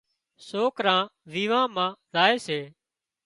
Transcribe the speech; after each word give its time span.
سوڪران 0.47 1.03
ويوان 1.31 1.67
مان 1.75 1.91
زائي 2.13 2.35
سي 2.45 2.59